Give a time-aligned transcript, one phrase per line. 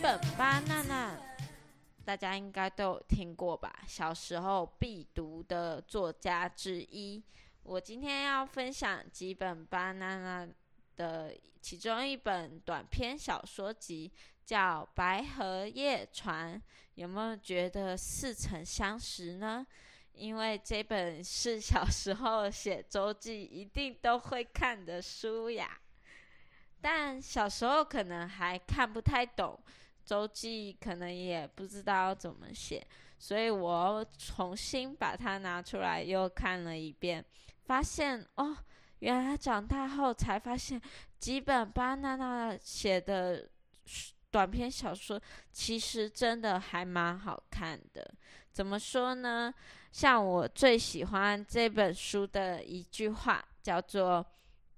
[0.00, 1.18] 本巴娜娜，
[2.04, 3.82] 大家应该都有听过吧？
[3.88, 7.20] 小时候必读的作家之一。
[7.64, 10.48] 我今天要分享几本巴娜娜
[10.96, 14.10] 的其中一本短篇小说集，
[14.44, 16.54] 叫《白荷叶船》。
[16.94, 19.66] 有没有觉得似曾相识呢？
[20.12, 25.76] 因为这本是小时候写周记一定都会看的书呀。
[26.80, 29.58] 但小时候可能还看不太懂
[30.08, 32.82] 周记，可能也不知道怎么写，
[33.18, 37.22] 所以我重新把它拿出来又看了一遍，
[37.66, 38.56] 发现哦，
[39.00, 40.80] 原来长大后才发现，
[41.18, 43.46] 几本巴娜娜写的
[44.30, 45.20] 短篇小说
[45.52, 48.10] 其实真的还蛮好看的。
[48.50, 49.52] 怎么说呢？
[49.92, 54.24] 像我最喜欢这本书的一句话，叫做。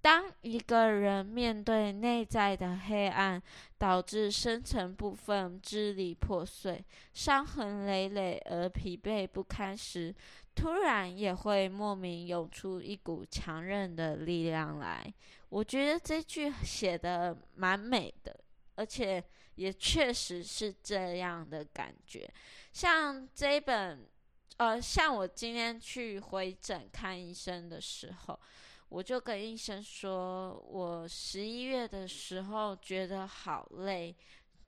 [0.02, 3.40] 当一个人面对内在的黑暗，
[3.76, 10.14] 导致深层部分支离破碎、伤痕累累而疲惫不堪时，
[10.54, 15.12] 突然也会莫名涌出一股强韧的力量来。
[15.50, 18.34] 我觉得这句写的蛮美的，
[18.76, 19.22] 而且
[19.56, 22.26] 也确实是这样的感觉。
[22.72, 24.08] 像这本，
[24.56, 28.40] 呃，像我今天去回诊看医生的时候。
[28.90, 34.12] 我就跟医生说，我十一月的时候觉得好累，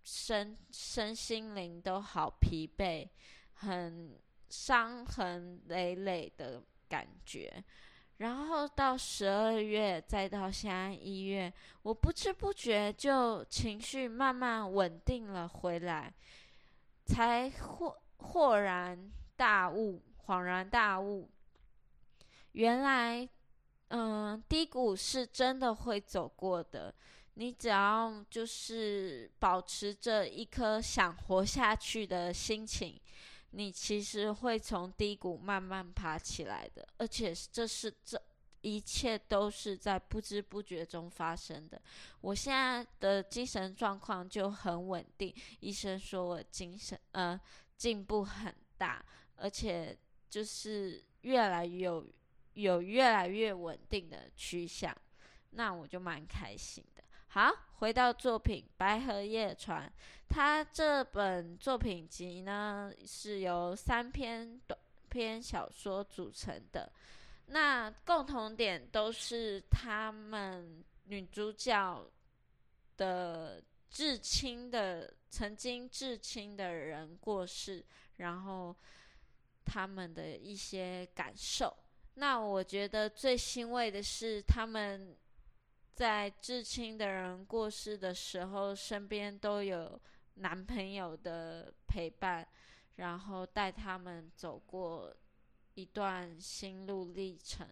[0.05, 3.08] 身身心灵都好疲惫，
[3.55, 4.17] 很
[4.48, 7.52] 伤痕累累的感觉。
[8.19, 11.52] 然后到十二月，再到现在一月，
[11.83, 16.14] 我不知不觉就情绪慢慢稳定了回来，
[17.07, 21.29] 才豁豁然大悟，恍然大悟，
[22.52, 23.29] 原来。
[23.95, 26.95] 嗯，低谷是真的会走过的。
[27.35, 32.98] 你只要就是保持着一颗想活下去的心情，
[33.51, 36.89] 你其实会从低谷慢慢爬起来的。
[36.97, 38.19] 而且这是这
[38.63, 41.79] 一切都是在不知不觉中发生的。
[42.23, 47.39] 我现在的精神状况就很稳定，医生说我精神呃
[47.77, 49.05] 进步很大，
[49.36, 49.95] 而且
[50.30, 52.07] 就是越来越有。
[52.55, 54.96] 有越来越稳定的趋向，
[55.51, 57.02] 那我就蛮开心的。
[57.29, 59.89] 好，回到作品《白河夜船》，
[60.29, 66.92] 它这本作品集呢是由三篇短篇小说组成的。
[67.46, 72.07] 那共同点都是他们女主角
[72.96, 77.85] 的至亲的曾经至亲的人过世，
[78.18, 78.74] 然后
[79.64, 81.74] 他们的一些感受。
[82.14, 85.17] 那我觉得最欣慰的是，他们
[85.95, 90.00] 在至亲的人过世的时候，身边都有
[90.34, 92.46] 男朋友的陪伴，
[92.96, 95.14] 然后带他们走过
[95.74, 97.67] 一段心路历程。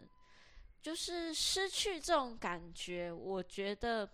[0.80, 4.08] 就是失去这种感觉，我觉得，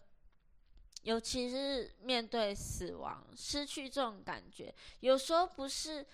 [1.02, 6.04] 尤其是面对死亡，失去这种感觉，有时候不是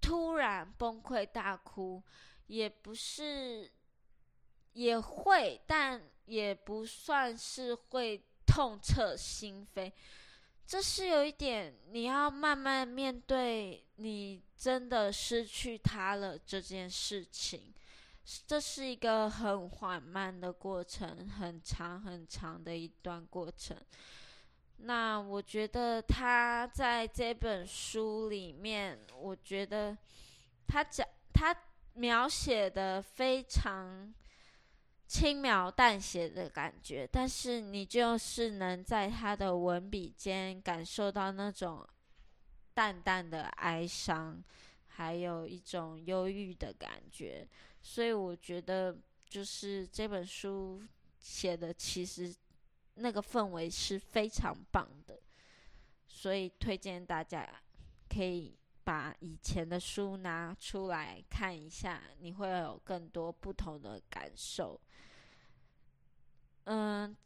[0.00, 2.02] 突然崩溃大哭。
[2.50, 3.70] 也不是，
[4.72, 9.92] 也会，但也不算是会痛彻心扉。
[10.66, 17.72] 这是有一点，你要慢慢面对，你真的失去他了这件事情。
[18.48, 23.76] 这是一个很缓慢的过程，很长很长的一段过程。
[24.78, 29.96] 那我觉得他在这本书里面，我觉得
[30.66, 31.56] 他讲他。
[31.94, 34.14] 描写的非常
[35.06, 41.86] 轻描淡写的感觉，但是你就是能在他的文笔间感受到那种
[42.72, 44.42] 淡淡的哀伤，
[44.86, 47.46] 还有一种忧郁的感觉。
[47.82, 48.96] 所以我觉得，
[49.28, 50.82] 就是这本书
[51.18, 52.32] 写的其实
[52.94, 55.20] 那个氛围是非常棒的，
[56.06, 57.48] 所以推荐大家
[58.08, 58.56] 可以。
[58.90, 64.80] 把以前的书拿出来看一下，你会有更多不同的感受。
[66.64, 67.16] 嗯，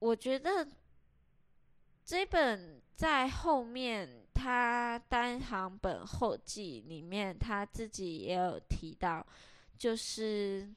[0.00, 0.66] 我觉得
[2.04, 9.24] 这本在后面，他单行本后记里面，他自己也有提到，
[9.78, 10.68] 就是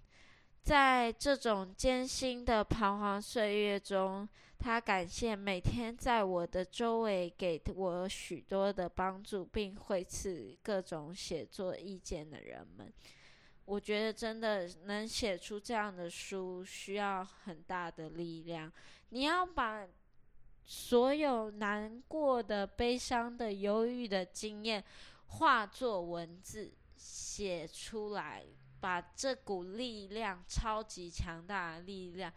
[0.62, 4.30] 在这种艰辛的彷徨岁月中。
[4.62, 12.94] 他感谢每天在我的周围给我许多的帮助，并会赐各种写作意见的人们。
[13.66, 18.72] 我觉得真的能写出这样的书，需要很大的力量。
[19.10, 19.88] 你要把
[20.64, 24.84] 所有难过的、悲伤的、忧郁的经验
[25.26, 28.46] 化作文字写出来，
[28.80, 32.32] 把这股力量、超级强大的力量，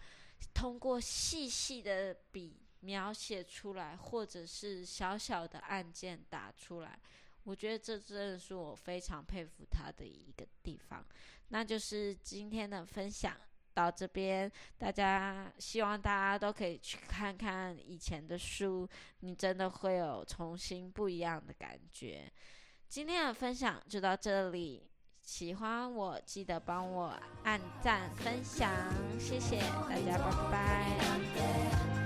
[0.53, 6.99] 通过细细的笔描写出来，或者是小小的按键打出来。
[7.45, 11.05] 我觉得这真的是我非常佩服他的一个地方。
[11.49, 13.37] 那就是今天的分享。
[13.75, 14.49] 到这边，
[14.79, 18.89] 大家希望大家都可以去看看以前的书，
[19.19, 22.33] 你真的会有重新不一样的感觉。
[22.89, 24.89] 今天的分享就到这里，
[25.25, 27.13] 喜欢我记得帮我
[27.45, 28.71] 按赞分享，
[29.19, 32.04] 谢谢大家，拜拜。